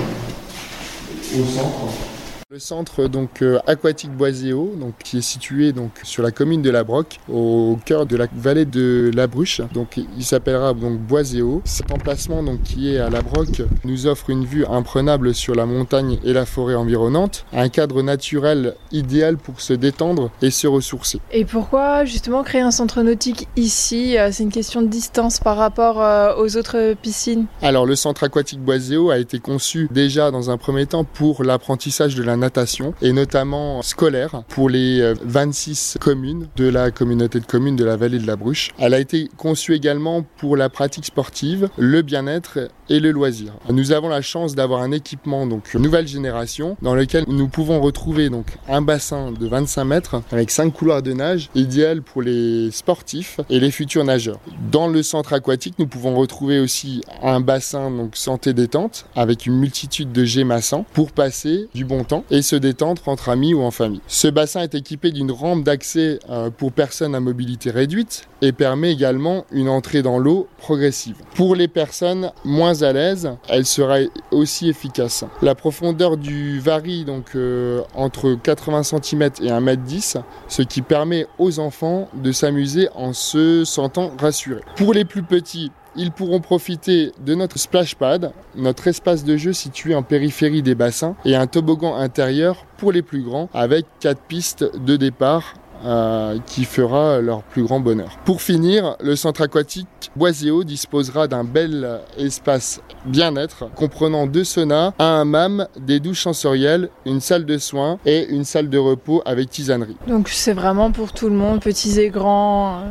au 1.39 1.45
centre. 1.45 2.10
Le 2.53 2.59
centre 2.59 3.07
donc 3.07 3.43
euh, 3.43 3.59
aquatique 3.65 4.11
Boiséo, 4.11 4.75
donc 4.77 4.95
qui 5.01 5.19
est 5.19 5.21
situé 5.21 5.71
donc 5.71 5.91
sur 6.03 6.21
la 6.21 6.31
commune 6.31 6.61
de 6.61 6.69
La 6.69 6.83
Broque, 6.83 7.17
au 7.31 7.79
cœur 7.85 8.05
de 8.05 8.17
la 8.17 8.27
vallée 8.35 8.65
de 8.65 9.09
la 9.15 9.27
Bruche. 9.27 9.61
Donc 9.73 9.95
il 9.95 10.25
s'appellera 10.25 10.73
donc 10.73 10.99
Boiséo. 10.99 11.61
Cet 11.63 11.93
emplacement 11.93 12.43
donc 12.43 12.61
qui 12.63 12.93
est 12.93 12.97
à 12.97 13.09
La 13.09 13.21
Broque 13.21 13.61
nous 13.85 14.05
offre 14.05 14.29
une 14.31 14.43
vue 14.43 14.65
imprenable 14.65 15.33
sur 15.33 15.55
la 15.55 15.65
montagne 15.65 16.19
et 16.25 16.33
la 16.33 16.45
forêt 16.45 16.75
environnante, 16.75 17.45
un 17.53 17.69
cadre 17.69 18.01
naturel 18.01 18.75
idéal 18.91 19.37
pour 19.37 19.61
se 19.61 19.71
détendre 19.71 20.29
et 20.41 20.51
se 20.51 20.67
ressourcer. 20.67 21.21
Et 21.31 21.45
pourquoi 21.45 22.03
justement 22.03 22.43
créer 22.43 22.59
un 22.59 22.71
centre 22.71 23.01
nautique 23.01 23.47
ici? 23.55 24.17
Euh, 24.17 24.27
C'est 24.33 24.43
une 24.43 24.51
question 24.51 24.81
de 24.81 24.87
distance 24.87 25.39
par 25.39 25.55
rapport 25.55 26.01
euh, 26.01 26.35
aux 26.35 26.57
autres 26.57 26.95
piscines? 27.01 27.45
Alors 27.61 27.85
le 27.85 27.95
centre 27.95 28.25
aquatique 28.25 28.59
Boiséo 28.59 29.09
a 29.09 29.19
été 29.19 29.39
conçu 29.39 29.87
déjà 29.89 30.31
dans 30.31 30.49
un 30.49 30.57
premier 30.57 30.85
temps 30.85 31.05
pour 31.05 31.45
l'apprentissage 31.45 32.13
de 32.13 32.23
la 32.23 32.40
natation 32.41 32.93
et 33.01 33.13
notamment 33.13 33.81
scolaire 33.81 34.43
pour 34.49 34.69
les 34.69 35.13
26 35.23 35.95
euh, 35.95 35.99
communes 35.99 36.47
de 36.57 36.67
la 36.67 36.91
communauté 36.91 37.39
de 37.39 37.45
communes 37.45 37.77
de 37.77 37.85
la 37.85 37.95
vallée 37.95 38.19
de 38.19 38.27
la 38.27 38.35
Bruche. 38.35 38.71
Elle 38.77 38.93
a 38.93 38.99
été 38.99 39.29
conçue 39.37 39.73
également 39.73 40.25
pour 40.37 40.57
la 40.57 40.67
pratique 40.69 41.05
sportive, 41.05 41.69
le 41.77 42.01
bien-être 42.01 42.69
et 42.89 42.99
le 42.99 43.11
loisir. 43.11 43.53
Nous 43.69 43.93
avons 43.93 44.09
la 44.09 44.21
chance 44.21 44.55
d'avoir 44.55 44.81
un 44.81 44.91
équipement 44.91 45.47
donc 45.47 45.73
nouvelle 45.75 46.07
génération 46.07 46.75
dans 46.81 46.95
lequel 46.95 47.23
nous 47.27 47.47
pouvons 47.47 47.79
retrouver 47.79 48.29
donc 48.29 48.57
un 48.67 48.81
bassin 48.81 49.31
de 49.31 49.47
25 49.47 49.85
mètres 49.85 50.21
avec 50.31 50.51
5 50.51 50.71
couloirs 50.73 51.01
de 51.01 51.13
nage 51.13 51.49
idéal 51.55 52.01
pour 52.01 52.21
les 52.21 52.69
sportifs 52.71 53.39
et 53.49 53.59
les 53.59 53.71
futurs 53.71 54.03
nageurs. 54.03 54.39
Dans 54.71 54.87
le 54.87 55.03
centre 55.03 55.33
aquatique, 55.33 55.75
nous 55.79 55.87
pouvons 55.87 56.15
retrouver 56.15 56.59
aussi 56.59 57.01
un 57.23 57.39
bassin 57.39 57.91
donc 57.91 58.17
santé 58.17 58.53
détente 58.53 59.05
avec 59.15 59.45
une 59.45 59.57
multitude 59.57 60.11
de 60.11 60.25
jets 60.25 60.43
massants 60.43 60.85
pour 60.93 61.11
passer 61.11 61.69
du 61.73 61.85
bon 61.85 62.03
temps 62.03 62.25
et 62.31 62.41
se 62.41 62.55
détendre 62.55 63.01
entre 63.07 63.29
amis 63.29 63.53
ou 63.53 63.61
en 63.61 63.71
famille. 63.71 64.01
Ce 64.07 64.27
bassin 64.27 64.61
est 64.61 64.73
équipé 64.73 65.11
d'une 65.11 65.31
rampe 65.31 65.63
d'accès 65.63 66.19
euh, 66.29 66.49
pour 66.49 66.71
personnes 66.71 67.13
à 67.13 67.19
mobilité 67.19 67.69
réduite 67.69 68.27
et 68.41 68.53
permet 68.53 68.91
également 68.91 69.45
une 69.51 69.69
entrée 69.69 70.01
dans 70.01 70.17
l'eau 70.17 70.47
progressive. 70.57 71.15
Pour 71.35 71.55
les 71.55 71.67
personnes 71.67 72.31
moins 72.43 72.81
à 72.81 72.93
l'aise, 72.93 73.31
elle 73.49 73.65
sera 73.65 73.97
aussi 74.31 74.69
efficace. 74.69 75.25
La 75.41 75.53
profondeur 75.53 76.17
du 76.17 76.59
varie 76.59 77.05
donc 77.05 77.35
euh, 77.35 77.81
entre 77.93 78.33
80 78.41 78.83
cm 78.83 79.23
et 79.41 79.49
1m10, 79.49 80.21
ce 80.47 80.61
qui 80.61 80.81
permet 80.81 81.27
aux 81.37 81.59
enfants 81.59 82.07
de 82.13 82.31
s'amuser 82.31 82.87
en 82.95 83.13
se 83.13 83.65
sentant 83.65 84.11
rassurés. 84.19 84.63
Pour 84.77 84.93
les 84.93 85.05
plus 85.05 85.23
petits, 85.23 85.71
ils 85.95 86.11
pourront 86.11 86.39
profiter 86.39 87.11
de 87.25 87.35
notre 87.35 87.59
splash 87.59 87.95
pad, 87.95 88.31
notre 88.55 88.87
espace 88.87 89.23
de 89.23 89.37
jeu 89.37 89.53
situé 89.53 89.95
en 89.95 90.03
périphérie 90.03 90.61
des 90.61 90.75
bassins, 90.75 91.15
et 91.25 91.35
un 91.35 91.47
toboggan 91.47 91.95
intérieur 91.95 92.65
pour 92.77 92.91
les 92.91 93.01
plus 93.01 93.21
grands 93.21 93.49
avec 93.53 93.85
quatre 93.99 94.21
pistes 94.21 94.65
de 94.77 94.95
départ 94.95 95.53
euh, 95.83 96.37
qui 96.45 96.65
fera 96.65 97.21
leur 97.21 97.41
plus 97.41 97.63
grand 97.63 97.79
bonheur. 97.79 98.19
Pour 98.23 98.43
finir, 98.43 98.95
le 99.01 99.15
centre 99.15 99.41
aquatique 99.41 99.87
Boiséo 100.15 100.63
disposera 100.63 101.27
d'un 101.27 101.43
bel 101.43 102.01
espace 102.19 102.81
bien-être 103.05 103.65
comprenant 103.73 104.27
deux 104.27 104.43
saunas, 104.43 104.93
un 104.99 105.21
hammam, 105.21 105.67
des 105.79 105.99
douches 105.99 106.21
sensorielles, 106.21 106.89
une 107.07 107.19
salle 107.19 107.45
de 107.45 107.57
soins 107.57 107.97
et 108.05 108.27
une 108.29 108.43
salle 108.43 108.69
de 108.69 108.77
repos 108.77 109.23
avec 109.25 109.49
tisanerie. 109.49 109.97
Donc 110.07 110.29
c'est 110.29 110.53
vraiment 110.53 110.91
pour 110.91 111.13
tout 111.13 111.29
le 111.29 111.35
monde, 111.35 111.61
petits 111.61 111.99
et 111.99 112.09
grands. 112.09 112.83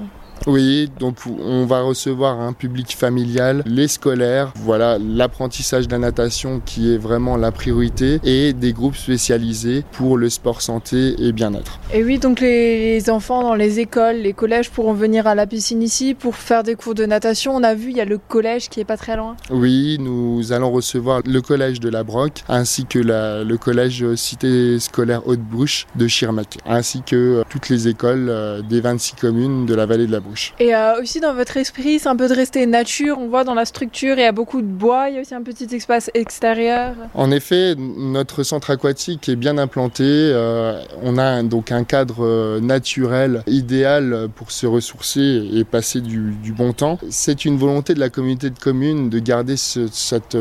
Oui, 0.46 0.90
donc 0.98 1.16
on 1.26 1.66
va 1.66 1.82
recevoir 1.82 2.40
un 2.40 2.52
public 2.52 2.96
familial, 2.96 3.62
les 3.66 3.88
scolaires, 3.88 4.52
voilà, 4.56 4.98
l'apprentissage 4.98 5.86
de 5.86 5.92
la 5.92 5.98
natation 5.98 6.60
qui 6.64 6.94
est 6.94 6.98
vraiment 6.98 7.36
la 7.36 7.52
priorité 7.52 8.20
et 8.24 8.52
des 8.52 8.72
groupes 8.72 8.96
spécialisés 8.96 9.84
pour 9.92 10.16
le 10.16 10.30
sport 10.30 10.62
santé 10.62 11.14
et 11.18 11.32
bien-être. 11.32 11.80
Et 11.92 12.02
oui, 12.04 12.18
donc 12.18 12.40
les 12.40 13.10
enfants 13.10 13.42
dans 13.42 13.54
les 13.54 13.80
écoles, 13.80 14.16
les 14.16 14.32
collèges 14.32 14.70
pourront 14.70 14.94
venir 14.94 15.26
à 15.26 15.34
la 15.34 15.46
piscine 15.46 15.82
ici 15.82 16.14
pour 16.14 16.36
faire 16.36 16.62
des 16.62 16.74
cours 16.74 16.94
de 16.94 17.04
natation. 17.04 17.54
On 17.54 17.62
a 17.62 17.74
vu, 17.74 17.90
il 17.90 17.96
y 17.96 18.00
a 18.00 18.04
le 18.04 18.18
collège 18.18 18.68
qui 18.68 18.80
est 18.80 18.84
pas 18.84 18.96
très 18.96 19.16
loin. 19.16 19.36
Oui, 19.50 19.98
nous 20.00 20.52
allons 20.52 20.70
recevoir 20.70 21.20
le 21.26 21.40
collège 21.40 21.80
de 21.80 21.88
la 21.88 22.02
Broque 22.02 22.42
ainsi 22.48 22.86
que 22.86 22.98
le 22.98 23.56
collège 23.56 24.14
cité 24.14 24.78
scolaire 24.78 25.26
Haute-Brouche 25.26 25.86
de 25.94 26.06
Schirmeck, 26.06 26.58
ainsi 26.66 27.02
que 27.02 27.42
toutes 27.48 27.68
les 27.68 27.88
écoles 27.88 28.28
euh, 28.28 28.62
des 28.62 28.80
26 28.80 29.14
communes 29.14 29.66
de 29.66 29.74
la 29.74 29.86
vallée 29.86 30.06
de 30.06 30.12
la 30.12 30.20
Et 30.58 30.74
euh, 30.74 31.00
aussi 31.00 31.20
dans 31.20 31.34
votre 31.34 31.56
esprit, 31.56 31.98
c'est 31.98 32.08
un 32.08 32.16
peu 32.16 32.28
de 32.28 32.34
rester 32.34 32.66
nature. 32.66 33.18
On 33.18 33.28
voit 33.28 33.44
dans 33.44 33.54
la 33.54 33.64
structure, 33.64 34.16
il 34.16 34.22
y 34.22 34.24
a 34.24 34.32
beaucoup 34.32 34.62
de 34.62 34.66
bois, 34.66 35.08
il 35.08 35.16
y 35.16 35.18
a 35.18 35.20
aussi 35.20 35.34
un 35.34 35.42
petit 35.42 35.74
espace 35.74 36.10
extérieur. 36.14 36.94
En 37.14 37.30
effet, 37.30 37.74
notre 37.76 38.42
centre 38.42 38.70
aquatique 38.70 39.28
est 39.28 39.36
bien 39.36 39.58
implanté. 39.58 40.04
Euh, 40.04 40.82
on 41.02 41.18
a 41.18 41.42
donc 41.42 41.72
un 41.72 41.84
cadre 41.84 42.24
euh, 42.24 42.60
naturel 42.60 43.42
idéal 43.46 44.28
pour 44.34 44.50
se 44.50 44.66
ressourcer 44.66 45.48
et 45.52 45.64
passer 45.64 46.00
du, 46.00 46.34
bon 46.56 46.72
temps. 46.72 46.98
C'est 47.10 47.44
une 47.44 47.56
volonté 47.56 47.94
de 47.94 48.00
la 48.00 48.10
communauté 48.10 48.50
de 48.50 48.58
communes 48.58 49.08
de 49.08 49.18
garder 49.18 49.56
cette, 49.56 50.36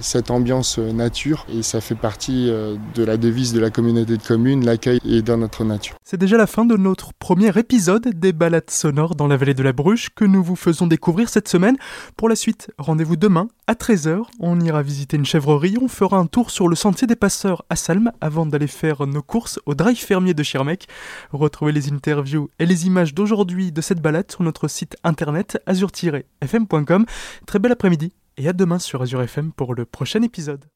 cette 0.00 0.30
ambiance 0.30 0.78
nature 0.78 1.46
et 1.56 1.62
ça 1.62 1.80
fait 1.80 1.94
partie 1.94 2.46
de 2.46 3.04
la 3.04 3.16
devise 3.16 3.52
de 3.52 3.60
la 3.60 3.70
communauté 3.70 4.16
de 4.16 4.22
communes, 4.22 4.64
l'accueil 4.64 5.00
est 5.08 5.22
dans 5.22 5.36
notre 5.36 5.64
nature. 5.64 5.96
C'est 6.04 6.18
déjà 6.18 6.36
la 6.36 6.46
fin 6.46 6.64
de 6.64 6.76
notre 6.76 7.12
premier 7.14 7.56
épisode 7.58 8.08
des 8.08 8.32
balades 8.32 8.70
sonores 8.70 9.14
dans 9.14 9.26
la 9.32 9.38
vallée 9.38 9.54
de 9.54 9.62
la 9.62 9.72
Bruche 9.72 10.10
que 10.14 10.26
nous 10.26 10.44
vous 10.44 10.56
faisons 10.56 10.86
découvrir 10.86 11.30
cette 11.30 11.48
semaine. 11.48 11.78
Pour 12.18 12.28
la 12.28 12.36
suite, 12.36 12.70
rendez-vous 12.76 13.16
demain 13.16 13.48
à 13.66 13.72
13h. 13.72 14.24
On 14.40 14.60
ira 14.60 14.82
visiter 14.82 15.16
une 15.16 15.24
chèvrerie, 15.24 15.78
on 15.80 15.88
fera 15.88 16.18
un 16.18 16.26
tour 16.26 16.50
sur 16.50 16.68
le 16.68 16.76
sentier 16.76 17.06
des 17.06 17.16
passeurs 17.16 17.64
à 17.70 17.76
Salm 17.76 18.12
avant 18.20 18.44
d'aller 18.44 18.66
faire 18.66 19.06
nos 19.06 19.22
courses 19.22 19.58
au 19.64 19.74
drive 19.74 19.96
fermier 19.96 20.34
de 20.34 20.42
Schirmeck. 20.42 20.86
Retrouvez 21.30 21.72
les 21.72 21.90
interviews 21.90 22.50
et 22.58 22.66
les 22.66 22.86
images 22.86 23.14
d'aujourd'hui 23.14 23.72
de 23.72 23.80
cette 23.80 24.02
balade 24.02 24.30
sur 24.30 24.42
notre 24.42 24.68
site 24.68 24.98
internet 25.02 25.58
azur-fm.com. 25.64 27.06
Très 27.46 27.58
bel 27.58 27.72
après-midi 27.72 28.12
et 28.36 28.48
à 28.48 28.52
demain 28.52 28.78
sur 28.78 29.00
Azure 29.00 29.22
FM 29.22 29.52
pour 29.52 29.74
le 29.74 29.86
prochain 29.86 30.20
épisode. 30.20 30.66